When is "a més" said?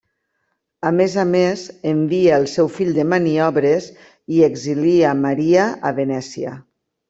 0.89-1.17, 1.23-1.65